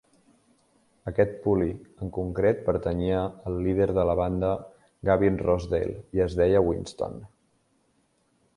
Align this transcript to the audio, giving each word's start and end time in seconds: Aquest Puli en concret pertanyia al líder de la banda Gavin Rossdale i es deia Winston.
Aquest 1.09 1.35
Puli 1.43 1.67
en 2.05 2.09
concret 2.15 2.63
pertanyia 2.69 3.19
al 3.51 3.59
líder 3.67 3.89
de 3.99 4.07
la 4.11 4.15
banda 4.21 4.49
Gavin 5.11 5.37
Rossdale 5.45 5.95
i 6.19 6.25
es 6.29 6.39
deia 6.41 6.65
Winston. 6.71 7.25